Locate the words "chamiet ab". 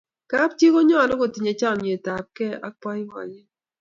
1.59-2.27